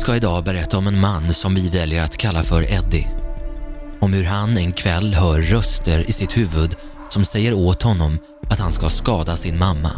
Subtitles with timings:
[0.00, 3.08] ska idag berätta om en man som vi väljer att kalla för Eddie.
[4.00, 6.76] Om hur han en kväll hör röster i sitt huvud
[7.08, 8.18] som säger åt honom
[8.50, 9.90] att han ska skada sin mamma.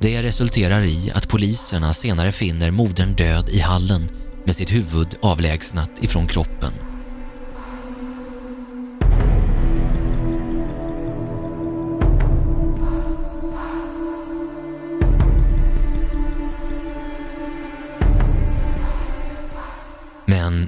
[0.00, 4.08] Det resulterar i att poliserna senare finner modern död i hallen
[4.46, 6.72] med sitt huvud avlägsnat ifrån kroppen.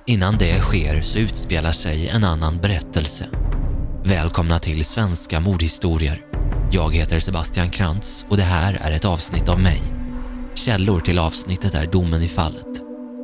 [0.06, 3.26] Men innan det sker så utspelar sig en annan berättelse.
[4.04, 6.20] Välkomna till Svenska mordhistorier.
[6.72, 9.82] Jag heter Sebastian Krantz och det här är ett avsnitt av mig.
[10.54, 12.66] Källor till avsnittet är domen i fallet.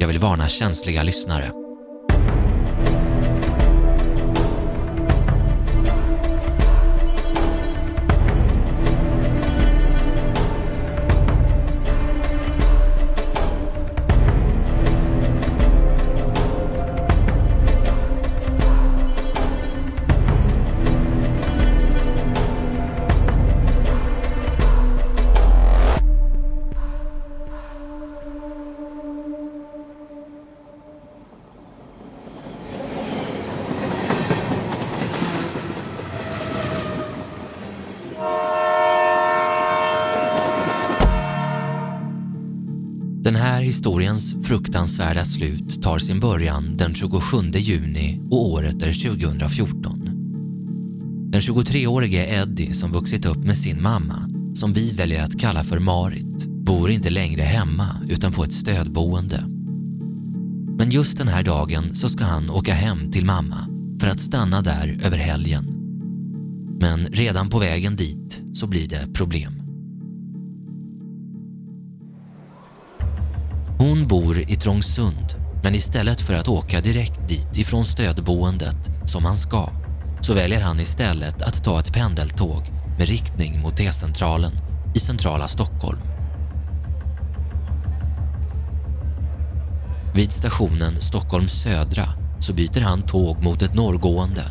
[0.00, 1.66] Jag vill varna känsliga lyssnare.
[43.77, 50.00] Historiens fruktansvärda slut tar sin början den 27 juni och året är 2014.
[51.33, 55.78] Den 23-årige Eddie som vuxit upp med sin mamma, som vi väljer att kalla för
[55.78, 59.45] Marit, bor inte längre hemma utan på ett stödboende.
[60.78, 63.67] Men just den här dagen så ska han åka hem till mamma
[64.01, 65.64] för att stanna där över helgen.
[66.80, 69.65] Men redan på vägen dit så blir det problem.
[73.79, 79.37] Hon bor i Trångsund, men istället för att åka direkt dit ifrån stödboendet som han
[79.37, 79.69] ska,
[80.20, 82.63] så väljer han istället att ta ett pendeltåg
[82.98, 84.53] med riktning mot T-centralen
[84.95, 86.01] i centrala Stockholm.
[90.14, 92.07] Vid stationen Stockholm södra
[92.41, 94.45] så byter han tåg mot ett norrgående.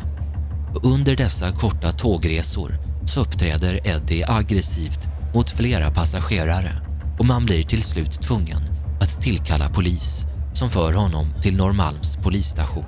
[0.74, 6.72] Och under dessa korta tågresor så uppträder Eddie aggressivt mot flera passagerare
[7.18, 12.84] och man blir till slut tvungen att tillkalla polis som för honom till Norrmalms polisstation.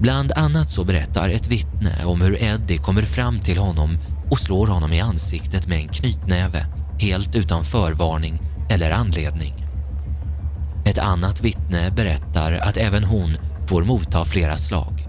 [0.00, 3.98] Bland annat så berättar ett vittne om hur Eddie kommer fram till honom
[4.30, 6.66] och slår honom i ansiktet med en knytnäve
[7.00, 8.40] helt utan förvarning
[8.70, 9.54] eller anledning.
[10.84, 15.08] Ett annat vittne berättar att även hon får motta flera slag.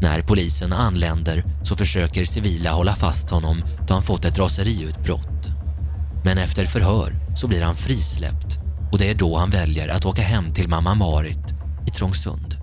[0.00, 5.35] När polisen anländer så försöker civila hålla fast honom då han fått ett raseriutbrott.
[6.26, 8.58] Men efter förhör så blir han frisläppt
[8.92, 11.54] och det är då han väljer att åka hem till mamma Marit
[11.88, 12.56] i Trångsund.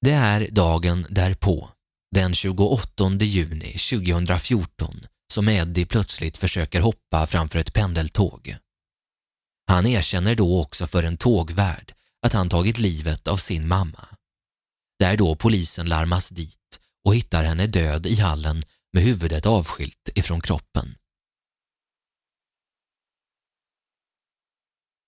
[0.00, 1.68] Det är dagen därpå,
[2.14, 5.00] den 28 juni 2014,
[5.32, 8.56] som Eddie plötsligt försöker hoppa framför ett pendeltåg.
[9.66, 11.92] Han erkänner då också för en tågvärd
[12.26, 14.08] att han tagit livet av sin mamma.
[14.98, 16.58] Det är då polisen larmas dit
[17.08, 20.94] och hittar henne död i hallen med huvudet avskilt ifrån kroppen.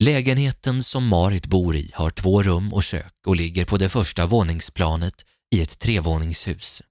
[0.03, 4.27] Lägenheten som Marit bor i har två rum och kök och ligger på det första
[4.27, 5.25] våningsplanet
[5.55, 6.83] i ett trevåningshus.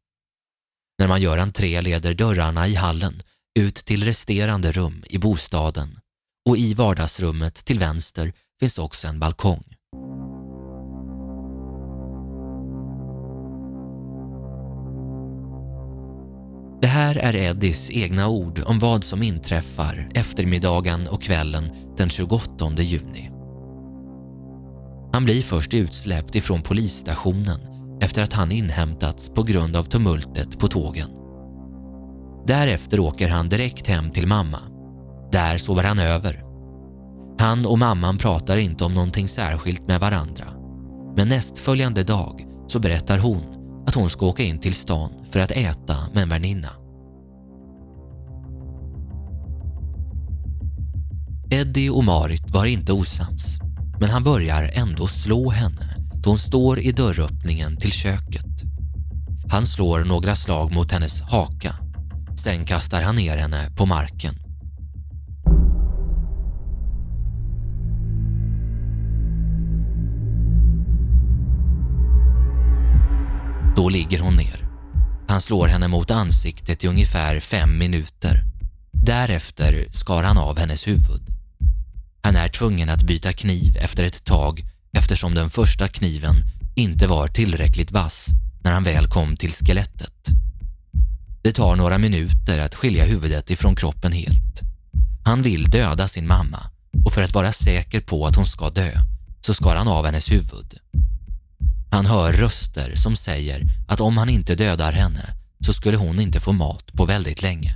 [1.00, 3.22] När man gör entré leder dörrarna i hallen
[3.60, 6.00] ut till resterande rum i bostaden
[6.50, 9.79] och i vardagsrummet till vänster finns också en balkong.
[17.10, 23.32] Här är Eddies egna ord om vad som inträffar eftermiddagen och kvällen den 28 juni.
[25.14, 27.60] Han blir först utsläppt ifrån polisstationen
[28.02, 31.10] efter att han inhämtats på grund av tumultet på tågen.
[32.48, 34.60] Därefter åker han direkt hem till mamma.
[35.32, 36.44] Där sover han över.
[37.40, 40.46] Han och mamman pratar inte om någonting särskilt med varandra.
[41.18, 43.44] Men nästföljande dag så berättar hon
[43.88, 46.79] att hon ska åka in till stan för att äta med en väninna.
[51.52, 53.60] Eddie och Marit var inte osams,
[54.00, 58.46] men han börjar ändå slå henne då hon står i dörröppningen till köket.
[59.52, 61.76] Han slår några slag mot hennes haka.
[62.36, 64.36] Sen kastar han ner henne på marken.
[73.76, 74.70] Då ligger hon ner.
[75.28, 78.44] Han slår henne mot ansiktet i ungefär fem minuter.
[78.92, 81.39] Därefter skar han av hennes huvud.
[82.22, 84.64] Han är tvungen att byta kniv efter ett tag
[84.94, 86.36] eftersom den första kniven
[86.76, 88.28] inte var tillräckligt vass
[88.64, 90.28] när han väl kom till skelettet.
[91.42, 94.62] Det tar några minuter att skilja huvudet ifrån kroppen helt.
[95.26, 96.60] Han vill döda sin mamma
[97.06, 98.92] och för att vara säker på att hon ska dö
[99.42, 100.74] så skar han av hennes huvud.
[101.92, 105.34] Han hör röster som säger att om han inte dödar henne
[105.66, 107.76] så skulle hon inte få mat på väldigt länge.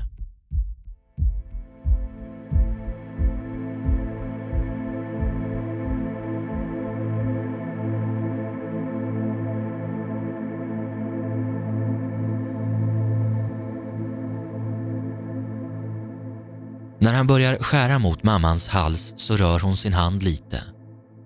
[17.04, 20.64] När han börjar skära mot mammans hals så rör hon sin hand lite.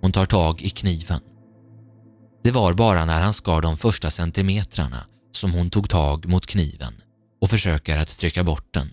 [0.02, 1.20] Hon tar tag i kniven.
[2.44, 6.94] Det var bara när han skar de första centimetrarna som hon tog tag mot kniven
[7.42, 8.90] och försöker att trycka bort den.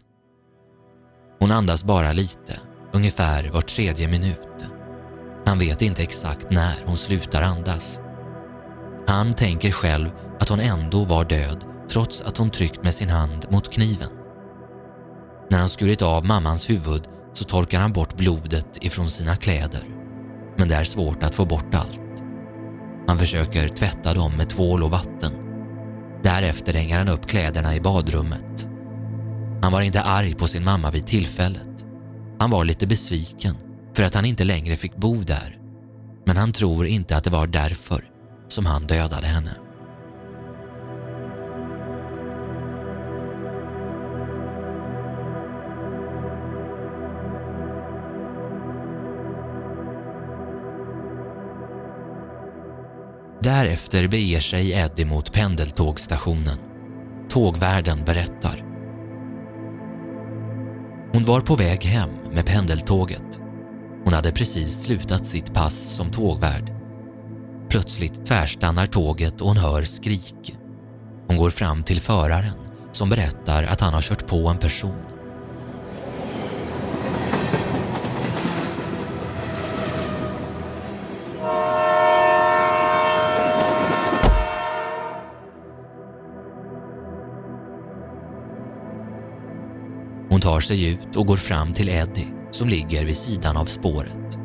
[1.40, 2.60] Hon andas bara lite,
[2.92, 4.64] ungefär var tredje minut.
[5.46, 8.00] Han vet inte exakt när hon slutar andas.
[9.06, 10.10] Han tänker själv
[10.40, 14.23] att hon ändå var död trots att hon tryckt med sin hand mot kniven.
[15.54, 17.02] När han skurit av mammans huvud
[17.32, 19.82] så torkar han bort blodet ifrån sina kläder.
[20.56, 22.22] Men det är svårt att få bort allt.
[23.08, 25.30] Han försöker tvätta dem med tvål och vatten.
[26.22, 28.68] Därefter hänger han upp kläderna i badrummet.
[29.62, 31.86] Han var inte arg på sin mamma vid tillfället.
[32.38, 33.56] Han var lite besviken
[33.96, 35.56] för att han inte längre fick bo där.
[36.26, 38.04] Men han tror inte att det var därför
[38.48, 39.63] som han dödade henne.
[53.44, 56.58] Därefter beger sig Eddie mot pendeltågstationen.
[57.28, 58.64] Tågvärden berättar.
[61.12, 63.40] Hon var på väg hem med pendeltåget.
[64.04, 66.72] Hon hade precis slutat sitt pass som tågvärd.
[67.68, 70.56] Plötsligt tvärstannar tåget och hon hör skrik.
[71.28, 72.54] Hon går fram till föraren
[72.92, 75.13] som berättar att han har kört på en person.
[90.54, 94.38] Tar sig ut och går fram till Eddie som ligger vid sidan av spåret.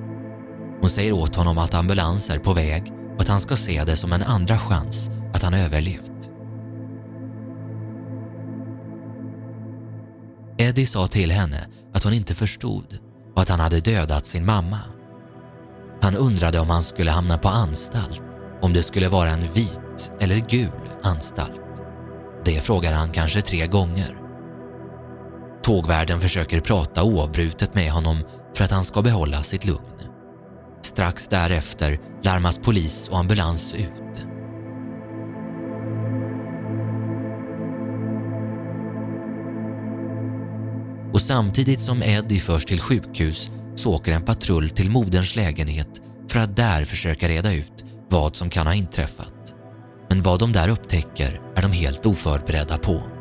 [0.81, 3.95] Hon säger åt honom att ambulans är på väg och att han ska se det
[3.95, 6.31] som en andra chans att han överlevt.
[10.57, 12.97] Eddie sa till henne att hon inte förstod
[13.35, 14.79] och att han hade dödat sin mamma.
[16.01, 18.23] Han undrade om han skulle hamna på anstalt,
[18.61, 21.61] om det skulle vara en vit eller gul anstalt.
[22.45, 24.18] Det frågade han kanske tre gånger.
[25.63, 28.17] Tågvärden försöker prata oavbrutet med honom
[28.55, 29.79] för att han ska behålla sitt lugn.
[30.81, 34.25] Strax därefter larmas polis och ambulans ut.
[41.13, 46.39] Och samtidigt som Eddie förs till sjukhus så åker en patrull till moderns lägenhet för
[46.39, 49.55] att där försöka reda ut vad som kan ha inträffat.
[50.09, 53.18] Men vad de där upptäcker är de helt oförberedda på.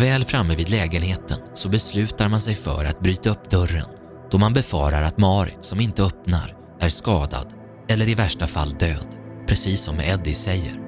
[0.00, 3.86] Väl framme vid lägenheten så beslutar man sig för att bryta upp dörren
[4.30, 7.46] då man befarar att Marit som inte öppnar är skadad
[7.88, 9.06] eller i värsta fall död,
[9.46, 10.80] precis som Eddie säger.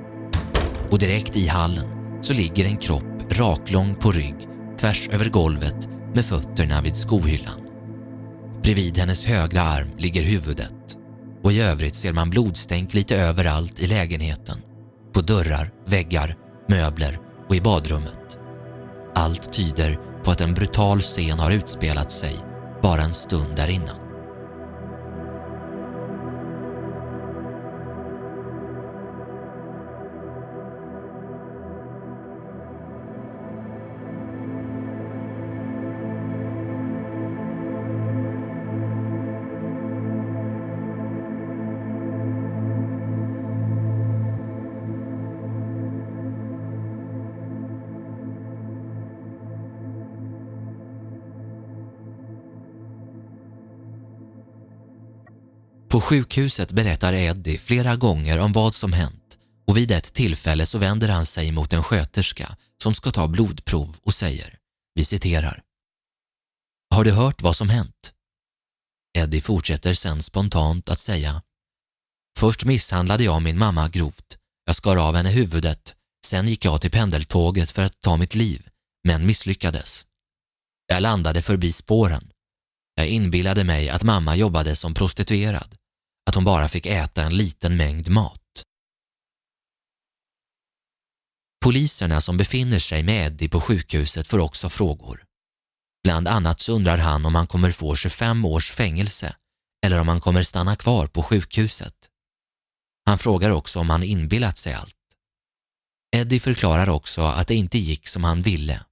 [0.91, 1.87] Och direkt i hallen
[2.23, 4.37] så ligger en kropp raklång på rygg
[4.81, 7.61] tvärs över golvet med fötterna vid skohyllan.
[8.63, 10.97] Bredvid hennes högra arm ligger huvudet
[11.43, 14.59] och i övrigt ser man blodstänk lite överallt i lägenheten.
[15.13, 16.37] På dörrar, väggar,
[16.69, 18.39] möbler och i badrummet.
[19.15, 22.37] Allt tyder på att en brutal scen har utspelat sig
[22.83, 24.12] bara en stund därinnan.
[55.93, 60.79] På sjukhuset berättar Eddie flera gånger om vad som hänt och vid ett tillfälle så
[60.79, 64.59] vänder han sig mot en sköterska som ska ta blodprov och säger,
[64.95, 65.63] vi citerar.
[66.95, 68.13] Har du hört vad som hänt?
[69.19, 71.43] Eddie fortsätter sen spontant att säga
[72.39, 74.37] Först misshandlade jag min mamma grovt.
[74.67, 75.95] Jag skar av henne huvudet.
[76.27, 78.69] Sen gick jag till pendeltåget för att ta mitt liv,
[79.05, 80.07] men misslyckades.
[80.87, 82.33] Jag landade förbi spåren.
[82.95, 85.77] Jag inbillade mig att mamma jobbade som prostituerad,
[86.29, 88.41] att hon bara fick äta en liten mängd mat.
[91.63, 95.25] Poliserna som befinner sig med Eddie på sjukhuset får också frågor.
[96.05, 99.37] Bland annat så undrar han om han kommer få 25 års fängelse
[99.87, 101.95] eller om han kommer stanna kvar på sjukhuset.
[103.07, 104.97] Han frågar också om han inbillat sig allt.
[106.17, 108.85] Eddie förklarar också att det inte gick som han ville.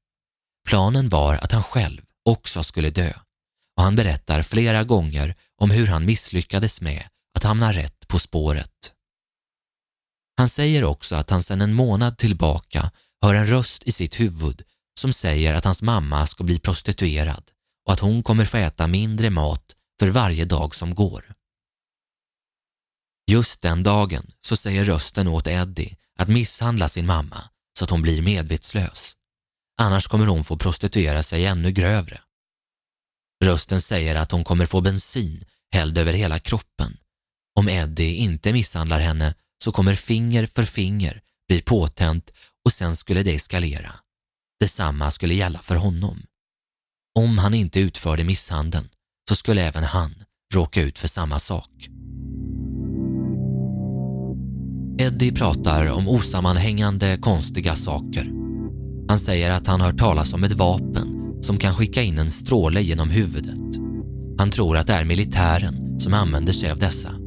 [0.68, 3.12] Planen var att han själv också skulle dö
[3.76, 8.94] och han berättar flera gånger om hur han misslyckades med att hamna rätt på spåret.
[10.36, 12.90] Han säger också att han sedan en månad tillbaka
[13.22, 14.62] hör en röst i sitt huvud
[15.00, 17.50] som säger att hans mamma ska bli prostituerad
[17.86, 21.34] och att hon kommer få äta mindre mat för varje dag som går.
[23.30, 27.44] Just den dagen så säger rösten åt Eddie att misshandla sin mamma
[27.78, 29.16] så att hon blir medvetslös.
[29.80, 32.20] Annars kommer hon få prostituera sig ännu grövre.
[33.44, 36.96] Rösten säger att hon kommer få bensin hälld över hela kroppen.
[37.60, 42.30] Om Eddie inte misshandlar henne så kommer finger för finger bli påtänt
[42.64, 43.90] och sen skulle det eskalera.
[44.60, 46.22] Detsamma skulle gälla för honom.
[47.18, 48.88] Om han inte utförde misshandeln
[49.28, 50.14] så skulle även han
[50.54, 51.70] råka ut för samma sak.
[54.98, 58.32] Eddie pratar om osammanhängande konstiga saker.
[59.08, 62.82] Han säger att han hört talas om ett vapen som kan skicka in en stråle
[62.82, 63.78] genom huvudet.
[64.38, 67.19] Han tror att det är militären som använder sig av dessa.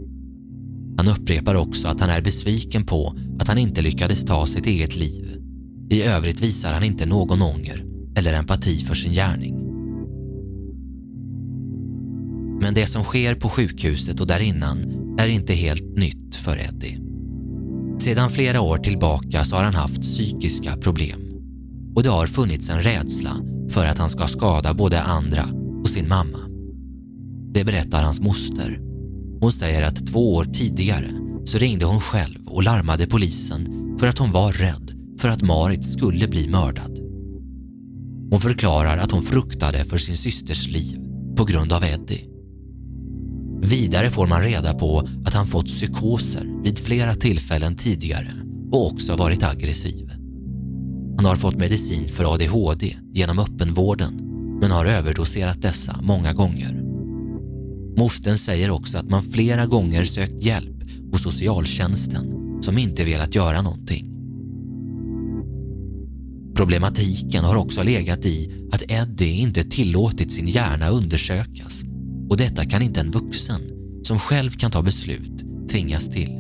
[1.04, 4.96] Han upprepar också att han är besviken på att han inte lyckades ta sitt eget
[4.96, 5.42] liv.
[5.90, 9.56] I övrigt visar han inte någon ånger eller empati för sin gärning.
[12.62, 14.80] Men det som sker på sjukhuset och därinnan
[15.20, 17.00] är inte helt nytt för Eddie.
[18.00, 21.30] Sedan flera år tillbaka så har han haft psykiska problem
[21.96, 23.32] och det har funnits en rädsla
[23.70, 25.44] för att han ska skada både andra
[25.82, 26.40] och sin mamma.
[27.54, 28.93] Det berättar hans moster.
[29.44, 31.10] Hon säger att två år tidigare
[31.46, 35.86] så ringde hon själv och larmade polisen för att hon var rädd för att Marit
[35.86, 37.00] skulle bli mördad.
[38.32, 41.00] Hon förklarar att hon fruktade för sin systers liv
[41.38, 42.30] på grund av Eddie.
[43.62, 48.34] Vidare får man reda på att han fått psykoser vid flera tillfällen tidigare
[48.72, 50.12] och också varit aggressiv.
[51.18, 54.14] Han har fått medicin för ADHD genom öppenvården
[54.62, 56.83] men har överdoserat dessa många gånger.
[57.98, 63.62] Mostern säger också att man flera gånger sökt hjälp hos socialtjänsten som inte velat göra
[63.62, 64.10] någonting.
[66.56, 71.84] Problematiken har också legat i att Eddie inte tillåtit sin hjärna undersökas
[72.30, 73.62] och detta kan inte en vuxen
[74.04, 76.40] som själv kan ta beslut tvingas till.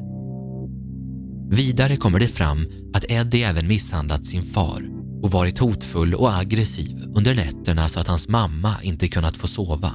[1.49, 4.89] Vidare kommer det fram att Eddie även misshandlat sin far
[5.23, 9.93] och varit hotfull och aggressiv under nätterna så att hans mamma inte kunnat få sova.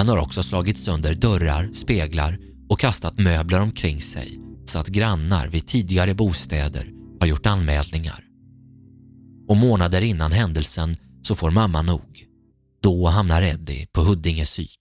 [0.00, 2.38] Han har också slagit sönder dörrar, speglar
[2.68, 6.90] och kastat möbler omkring sig så att grannar vid tidigare bostäder
[7.20, 8.24] har gjort anmälningar.
[9.48, 12.26] Och månader innan händelsen så får mamma nog.
[12.82, 14.80] Då hamnar Eddie på Huddinge psyk.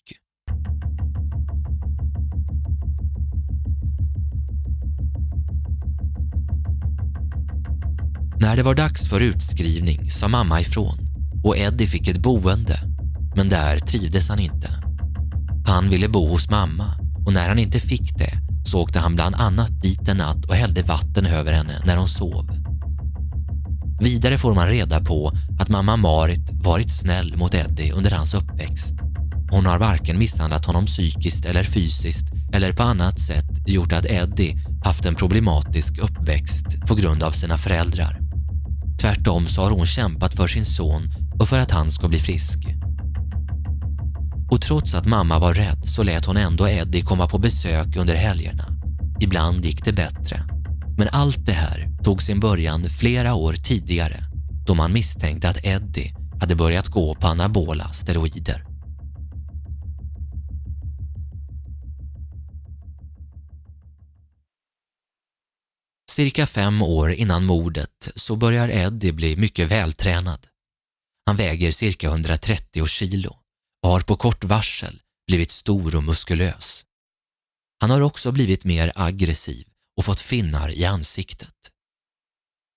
[8.39, 10.97] När det var dags för utskrivning sa mamma ifrån
[11.43, 12.79] och Eddie fick ett boende,
[13.35, 14.88] men där trivdes han inte.
[15.69, 16.85] Han ville bo hos mamma
[17.25, 18.33] och när han inte fick det
[18.65, 22.07] så åkte han bland annat dit en natt och hällde vatten över henne när hon
[22.07, 22.49] sov.
[24.01, 28.95] Vidare får man reda på att mamma Marit varit snäll mot Eddie under hans uppväxt.
[29.51, 34.57] Hon har varken misshandlat honom psykiskt eller fysiskt eller på annat sätt gjort att Eddie
[34.83, 38.19] haft en problematisk uppväxt på grund av sina föräldrar.
[39.01, 41.03] Tvärtom så har hon kämpat för sin son
[41.39, 42.78] och för att han ska bli frisk.
[44.51, 48.15] Och trots att mamma var rädd så lät hon ändå Eddie komma på besök under
[48.15, 48.65] helgerna.
[49.19, 50.43] Ibland gick det bättre.
[50.97, 54.23] Men allt det här tog sin början flera år tidigare
[54.65, 58.65] då man misstänkte att Eddie hade börjat gå på anabola steroider.
[66.11, 70.47] Cirka fem år innan mordet så börjar Eddie bli mycket vältränad.
[71.25, 73.38] Han väger cirka 130 kilo
[73.81, 76.85] har på kort varsel blivit stor och muskulös.
[77.79, 79.67] Han har också blivit mer aggressiv
[79.97, 81.71] och fått finnar i ansiktet.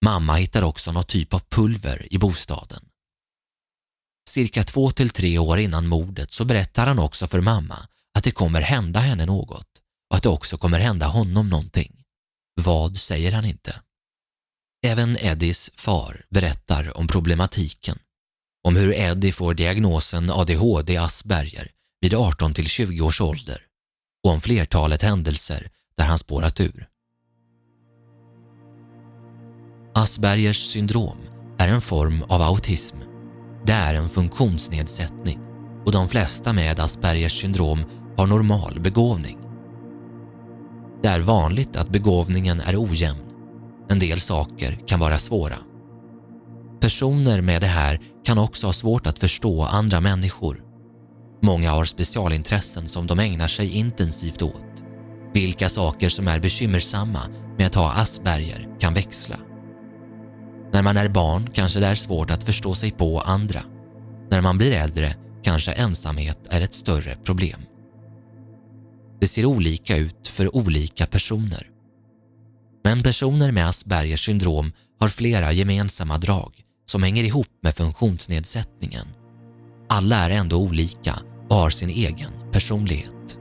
[0.04, 2.88] Mamma hittar också någon typ av pulver i bostaden.
[4.30, 8.30] Cirka två till tre år innan mordet så berättar han också för mamma att det
[8.30, 9.68] kommer hända henne något
[10.10, 12.04] och att det också kommer hända honom någonting.
[12.54, 13.82] Vad säger han inte?
[14.86, 17.98] Även Eddies far berättar om problematiken.
[18.64, 21.68] Om hur Eddie får diagnosen ADHD Asperger
[22.00, 23.62] vid 18 till 20 års ålder
[24.24, 26.88] och om flertalet händelser där han spårat ur.
[29.94, 31.18] Aspergers syndrom
[31.58, 32.96] är en form av autism.
[33.66, 35.40] Det är en funktionsnedsättning
[35.84, 37.84] och de flesta med Aspergers syndrom
[38.16, 39.38] har normal begåvning.
[41.02, 43.18] Det är vanligt att begåvningen är ojämn.
[43.88, 45.56] En del saker kan vara svåra.
[46.82, 50.64] Personer med det här kan också ha svårt att förstå andra människor.
[51.42, 54.82] Många har specialintressen som de ägnar sig intensivt åt.
[55.34, 57.20] Vilka saker som är bekymmersamma
[57.58, 59.36] med att ha Asperger kan växla.
[60.72, 63.60] När man är barn kanske det är svårt att förstå sig på andra.
[64.30, 67.60] När man blir äldre kanske ensamhet är ett större problem.
[69.20, 71.66] Det ser olika ut för olika personer.
[72.84, 79.06] Men personer med Aspergers syndrom har flera gemensamma drag som hänger ihop med funktionsnedsättningen.
[79.88, 83.38] Alla är ändå olika och har sin egen personlighet.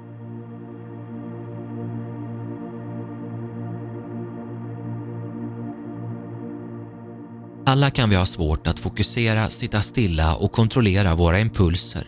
[7.65, 12.07] Alla kan vi ha svårt att fokusera, sitta stilla och kontrollera våra impulser.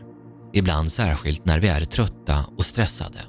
[0.54, 3.20] Ibland särskilt när vi är trötta och stressade.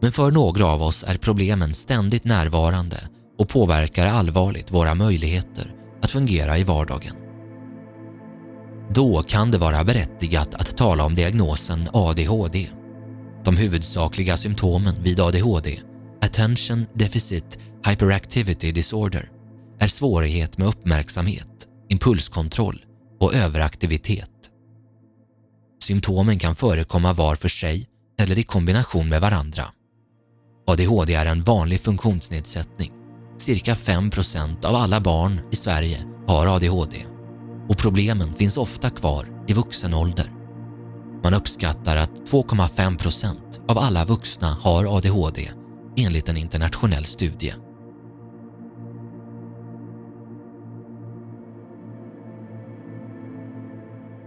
[0.00, 6.10] Men för några av oss är problemen ständigt närvarande och påverkar allvarligt våra möjligheter att
[6.10, 7.16] fungera i vardagen.
[8.90, 12.68] Då kan det vara berättigat att tala om diagnosen ADHD.
[13.44, 15.78] De huvudsakliga symptomen vid ADHD,
[16.22, 19.30] Attention Deficit Hyperactivity Disorder,
[19.78, 22.84] är svårighet med uppmärksamhet, impulskontroll
[23.20, 24.30] och överaktivitet.
[25.82, 27.88] Symptomen kan förekomma var för sig
[28.18, 29.64] eller i kombination med varandra.
[30.66, 32.92] ADHD är en vanlig funktionsnedsättning.
[33.42, 36.96] Cirka 5% av alla barn i Sverige har ADHD
[37.68, 40.32] och problemen finns ofta kvar i vuxen ålder.
[41.22, 43.36] Man uppskattar att 2,5%
[43.68, 45.50] av alla vuxna har ADHD
[45.96, 47.54] enligt en internationell studie.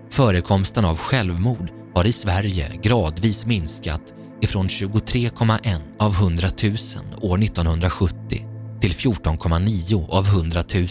[0.09, 6.75] Förekomsten av självmord har i Sverige gradvis minskat ifrån 23,1 av 100 000
[7.21, 8.44] år 1970
[8.85, 10.87] till 14,9 av 100 000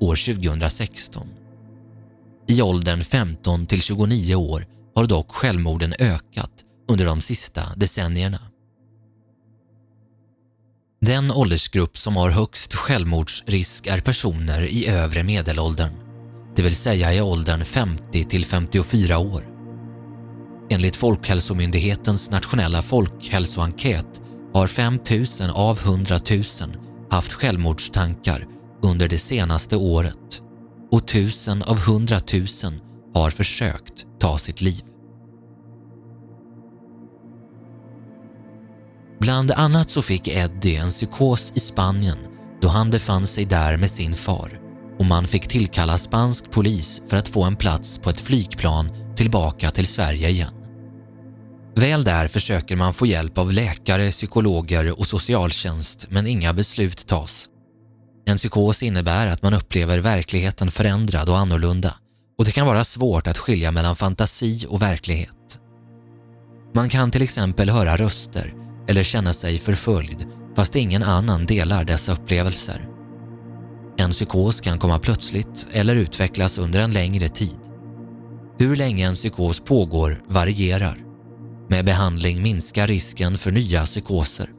[0.00, 1.28] år 2016.
[2.48, 6.50] I åldern 15 till 29 år har dock självmorden ökat
[6.88, 8.40] under de sista decennierna.
[11.00, 15.92] Den åldersgrupp som har högst självmordsrisk är personer i övre medelåldern,
[16.56, 19.46] det vill säga i åldern 50 till 54 år.
[20.70, 24.20] Enligt Folkhälsomyndighetens nationella folkhälsoenkät
[24.54, 24.98] har 5
[25.40, 28.46] 000 av 100 000 haft självmordstankar
[28.82, 30.42] under det senaste året
[30.90, 32.80] och tusen av hundratusen
[33.14, 34.82] har försökt ta sitt liv.
[39.20, 42.18] Bland annat så fick Eddie en psykos i Spanien
[42.62, 44.60] då han befann sig där med sin far
[44.98, 49.70] och man fick tillkalla spansk polis för att få en plats på ett flygplan tillbaka
[49.70, 50.59] till Sverige igen.
[51.80, 57.46] Väl där försöker man få hjälp av läkare, psykologer och socialtjänst men inga beslut tas.
[58.26, 61.94] En psykos innebär att man upplever verkligheten förändrad och annorlunda
[62.38, 65.60] och det kan vara svårt att skilja mellan fantasi och verklighet.
[66.74, 68.54] Man kan till exempel höra röster
[68.88, 72.88] eller känna sig förföljd fast ingen annan delar dessa upplevelser.
[73.96, 77.60] En psykos kan komma plötsligt eller utvecklas under en längre tid.
[78.58, 81.09] Hur länge en psykos pågår varierar.
[81.70, 84.50] Med behandling minskar risken för nya psykoser.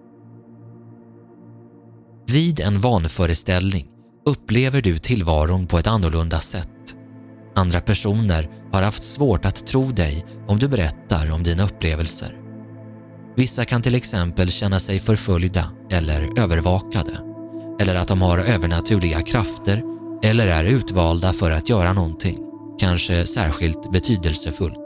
[2.28, 3.88] Vid en vanföreställning
[4.26, 6.96] upplever du tillvaron på ett annorlunda sätt.
[7.56, 12.38] Andra personer har haft svårt att tro dig om du berättar om dina upplevelser.
[13.36, 17.20] Vissa kan till exempel känna sig förföljda eller övervakade
[17.80, 19.84] eller att de har övernaturliga krafter
[20.24, 22.40] eller är utvalda för att göra någonting,
[22.80, 24.81] kanske särskilt betydelsefullt.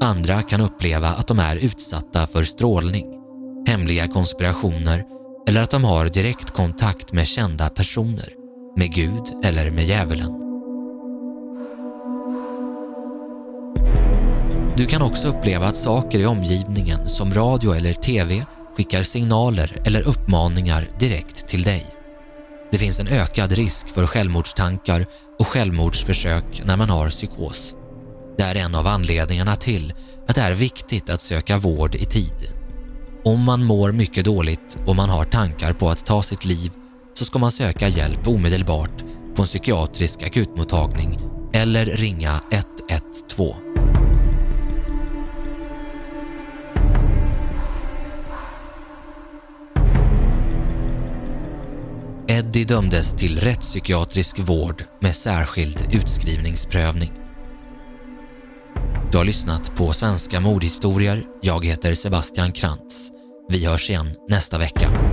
[0.00, 3.06] Andra kan uppleva att de är utsatta för strålning,
[3.66, 5.04] hemliga konspirationer
[5.48, 8.32] eller att de har direkt kontakt med kända personer,
[8.76, 10.32] med Gud eller med djävulen.
[14.76, 20.02] Du kan också uppleva att saker i omgivningen som radio eller TV skickar signaler eller
[20.02, 21.86] uppmaningar direkt till dig.
[22.70, 25.06] Det finns en ökad risk för självmordstankar
[25.38, 27.74] och självmordsförsök när man har psykos.
[28.38, 29.94] Det är en av anledningarna till
[30.28, 32.48] att det är viktigt att söka vård i tid.
[33.24, 36.72] Om man mår mycket dåligt och man har tankar på att ta sitt liv
[37.14, 41.20] så ska man söka hjälp omedelbart på en psykiatrisk akutmottagning
[41.52, 43.54] eller ringa 112.
[52.28, 57.17] Eddie dömdes till rättspsykiatrisk vård med särskild utskrivningsprövning.
[59.12, 61.22] Du har lyssnat på Svenska mordhistorier.
[61.40, 63.10] Jag heter Sebastian Krantz.
[63.48, 65.07] Vi hörs igen nästa vecka.